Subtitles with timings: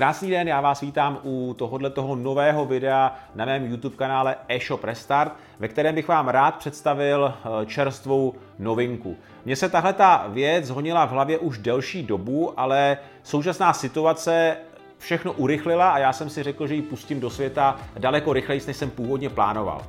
[0.00, 4.84] Krásný den, já vás vítám u tohohle toho nového videa na mém YouTube kanále eShop
[4.84, 9.16] Restart, ve kterém bych vám rád představil eh, čerstvou novinku.
[9.44, 14.56] Mně se tahle ta věc honila v hlavě už delší dobu, ale současná situace
[14.98, 18.76] všechno urychlila a já jsem si řekl, že ji pustím do světa daleko rychleji, než
[18.76, 19.82] jsem původně plánoval.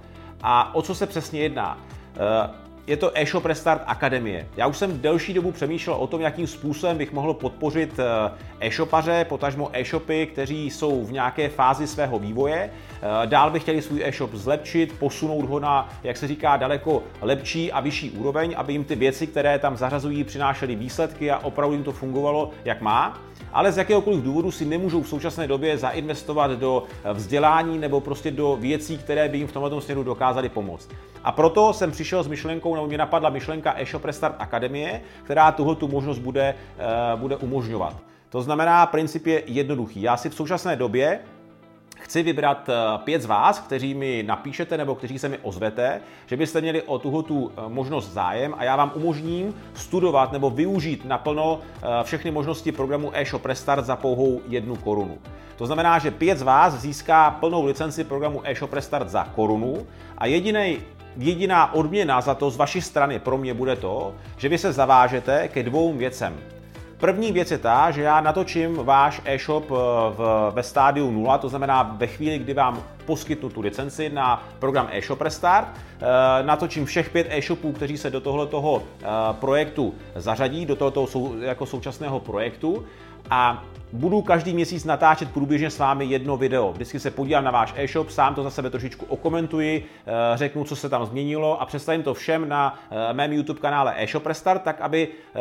[0.43, 1.77] A o co se přesně jedná?
[2.15, 2.49] Eh,
[2.87, 4.47] je to e-shop Restart Akademie.
[4.57, 9.25] Já už jsem delší dobu přemýšlel o tom, jakým způsobem bych mohl podpořit eh, e-shopaře,
[9.29, 12.69] potažmo e-shopy, kteří jsou v nějaké fázi svého vývoje.
[13.23, 17.71] Eh, dál bych chtěli svůj e-shop zlepšit, posunout ho na, jak se říká, daleko lepší
[17.71, 21.83] a vyšší úroveň, aby jim ty věci, které tam zařazují, přinášely výsledky a opravdu jim
[21.83, 23.21] to fungovalo, jak má
[23.53, 28.31] ale z jakéhokoliv důvodu si nemůžou v současné době zainvestovat do eh, vzdělání nebo prostě
[28.31, 30.89] do věcí, které by jim v tomto směru dokázaly pomoct.
[31.23, 35.75] A proto jsem přišel s myšlenkou, nebo mě napadla myšlenka eShop Restart Akademie, která tuhle
[35.75, 36.55] tu možnost bude,
[37.13, 37.95] uh, bude umožňovat.
[38.29, 40.01] To znamená, princip je jednoduchý.
[40.01, 41.19] Já si v současné době
[42.01, 46.37] chci vybrat eh, pět z vás, kteří mi napíšete nebo kteří se mi ozvete, že
[46.37, 51.05] byste měli o tuhle tu eh, možnost zájem a já vám umožním studovat nebo využít
[51.05, 51.59] naplno
[52.03, 55.17] všechny možnosti programu eShop Restart za pouhou jednu korunu.
[55.55, 60.25] To znamená, že pět z vás získá plnou licenci programu eShop Restart za korunu a
[60.25, 60.77] jediný
[61.17, 65.47] jediná odměna za to z vaší strany pro mě bude to, že vy se zavážete
[65.47, 66.39] ke dvou věcem.
[67.01, 69.75] První věc je ta, že já natočím váš e-shop eh,
[70.17, 74.87] v, ve stádiu 0, to znamená ve chvíli, kdy vám poskytnu tu licenci na program
[74.91, 75.67] e-shop Restart.
[75.67, 81.35] E, natočím všech pět e-shopů, kteří se do tohoto e, projektu zařadí, do tohoto sou,
[81.39, 82.85] jako současného projektu
[83.29, 83.63] a
[83.93, 86.71] budu každý měsíc natáčet průběžně s vámi jedno video.
[86.71, 90.75] Vždycky se podívám na váš e-shop, sám to za sebe trošičku okomentuji, eh, řeknu, co
[90.75, 94.81] se tam změnilo a představím to všem na eh, mém YouTube kanále e-shop Restart, tak
[94.81, 95.39] aby eh,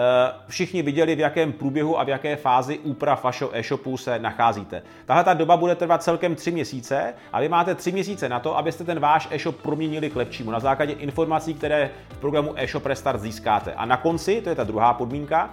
[0.48, 4.82] všichni viděli, v jakém průběhu a v jaké fázi úprav vašeho e-shopu se nacházíte.
[5.06, 8.59] Tahle ta doba bude trvat celkem tři měsíce a vy máte tři měsíce na to,
[8.59, 13.21] abyste ten váš e-shop proměnili k lepšímu na základě informací, které v programu e-shop Restart
[13.21, 13.72] získáte.
[13.72, 15.50] A na konci, to je ta druhá podmínka,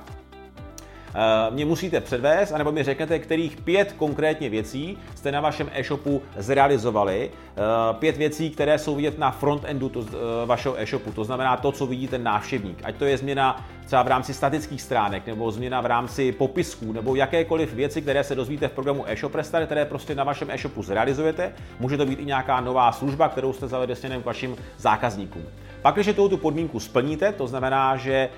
[1.18, 6.22] Eh, mě musíte předvést, anebo mi řeknete, kterých pět konkrétně věcí jste na vašem e-shopu
[6.38, 7.32] zrealizovali.
[7.32, 11.86] Eh, pět věcí, které jsou vidět na frontendu eh, vašeho e-shopu, to znamená to, co
[11.86, 12.80] vidí ten návštěvník.
[12.84, 17.16] Ať to je změna třeba v rámci statických stránek, nebo změna v rámci popisků, nebo
[17.16, 21.54] jakékoliv věci, které se dozvíte v programu e-shop Restart, které prostě na vašem e-shopu zrealizujete.
[21.80, 25.44] Může to být i nějaká nová služba, kterou jste zavedli směrem k vašim zákazníkům.
[25.82, 28.30] Pak, když tu podmínku splníte, to znamená, že e,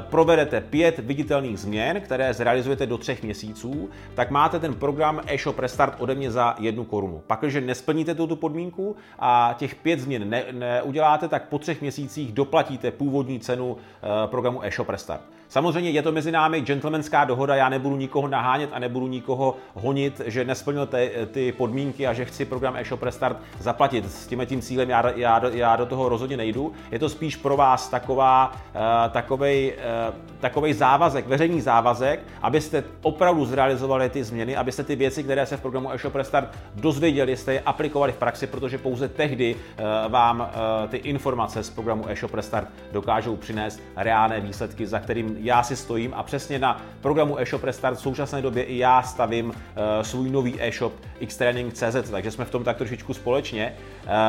[0.00, 5.94] provedete pět viditelných změn, které zrealizujete do třech měsíců, tak máte ten program e-shop Restart
[5.98, 7.22] ode mě za jednu korunu.
[7.26, 12.32] Pak, když nesplníte tuto podmínku a těch pět změn ne, neuděláte, tak po třech měsících
[12.32, 15.22] doplatíte původní cenu e, programu e-shop Restart.
[15.52, 20.20] Samozřejmě je to mezi námi gentlemanská dohoda, já nebudu nikoho nahánět a nebudu nikoho honit,
[20.26, 24.12] že nesplnil ty, ty podmínky a že chci program e-shop Restart zaplatit.
[24.12, 26.72] S tím tím cílem já, já, já do toho rozhodně nejdu.
[26.90, 28.80] Je to spíš pro vás taková, uh,
[29.12, 29.74] takovej,
[30.08, 35.56] uh, takovej závazek, veřejný závazek, abyste opravdu zrealizovali ty změny, abyste ty věci, které se
[35.56, 40.40] v programu e-shop Restart dozvěděli, jste je aplikovali v praxi, protože pouze tehdy uh, vám
[40.40, 45.76] uh, ty informace z programu e-shop Restart dokážou přinést reálné výsledky, za kterým já si
[45.76, 49.54] stojím a přesně na programu eShop Restart v současné době i já stavím uh,
[50.02, 50.92] svůj nový e-shop
[51.26, 53.74] xtraining.cz, takže jsme v tom tak trošičku společně.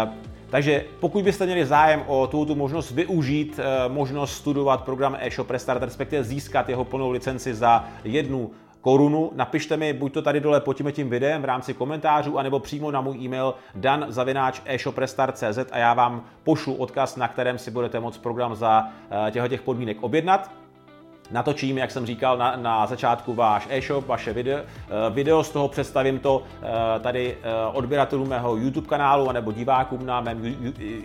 [0.05, 0.13] Uh,
[0.49, 5.83] takže pokud byste měli zájem o tuto možnost využít, uh, možnost studovat program eShop Restart,
[5.83, 8.51] respektive získat jeho plnou licenci za jednu
[8.81, 12.59] korunu, napište mi buď to tady dole pod tím, tím videem v rámci komentářů, anebo
[12.59, 17.71] přímo na můj e-mail dan zavináč e-shoprestart.cz a já vám pošlu odkaz, na kterém si
[17.71, 18.87] budete moct program za
[19.31, 20.62] těchto těch podmínek objednat
[21.31, 24.65] natočím, jak jsem říkal na, na začátku, váš e-shop, vaše video, eh,
[25.09, 30.21] video z toho představím to eh, tady eh, odběratelům mého YouTube kanálu nebo divákům na
[30.21, 30.55] mém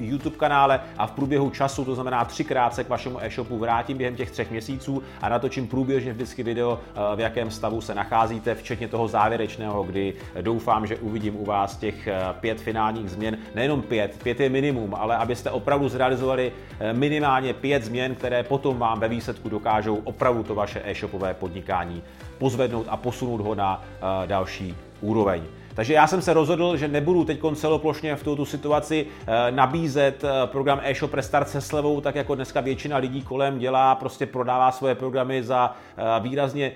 [0.00, 4.16] YouTube kanále a v průběhu času, to znamená třikrát se k vašemu e-shopu vrátím během
[4.16, 6.80] těch třech měsíců a natočím průběžně vždycky video,
[7.16, 12.08] v jakém stavu se nacházíte, včetně toho závěrečného, kdy doufám, že uvidím u vás těch
[12.40, 16.52] pět finálních změn, nejenom pět, pět je minimum, ale abyste opravdu zrealizovali
[16.92, 22.02] minimálně pět změn, které potom vám ve výsledku dokážou opravdu to vaše e-shopové podnikání
[22.38, 25.42] pozvednout a posunout ho na uh, další úroveň.
[25.78, 30.46] Takže já jsem se rozhodl, že nebudu teď celoplošně v tuto situaci eh, nabízet eh,
[30.46, 34.94] program e-shop Restart se slevou, tak jako dneska většina lidí kolem dělá, prostě prodává svoje
[34.94, 36.72] programy za eh, výrazně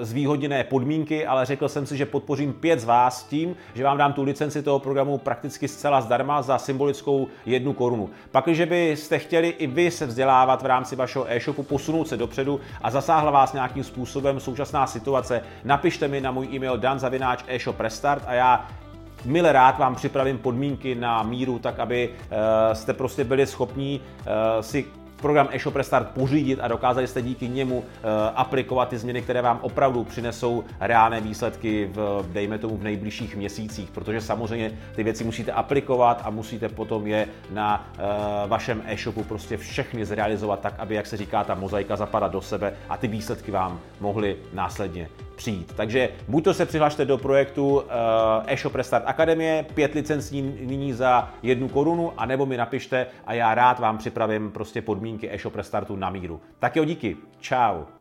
[0.00, 4.12] zvýhodněné podmínky, ale řekl jsem si, že podpořím pět z vás tím, že vám dám
[4.12, 8.10] tu licenci toho programu prakticky zcela zdarma za symbolickou jednu korunu.
[8.30, 12.60] Pak, když byste chtěli i vy se vzdělávat v rámci vašeho e-shopu, posunout se dopředu
[12.82, 18.22] a zasáhla vás nějakým způsobem současná situace, napište mi na můj e-mail danzavináč e-shop restart
[18.26, 18.68] a já
[19.24, 22.36] Mile rád vám připravím podmínky na míru, tak aby uh,
[22.72, 24.86] jste prostě byli schopní uh, si
[25.16, 27.84] program eShop Restart pořídit a dokázali jste díky němu uh,
[28.34, 33.90] aplikovat ty změny, které vám opravdu přinesou reálné výsledky v, dejme tomu, v nejbližších měsících,
[33.90, 37.90] protože samozřejmě ty věci musíte aplikovat a musíte potom je na
[38.46, 42.72] vašem e-shopu prostě všechny zrealizovat tak, aby, jak se říká, ta mozaika zapadá do sebe
[42.88, 45.08] a ty výsledky vám mohly následně
[45.40, 45.72] přijít.
[45.76, 47.82] Takže buď to se přihlašte do projektu
[48.46, 53.78] eShop Restart Akademie, pět licencí nyní za jednu korunu, anebo mi napište a já rád
[53.78, 56.40] vám připravím prostě podmínky eShop Restartu na míru.
[56.58, 57.16] Tak jo, díky.
[57.40, 57.99] Ciao.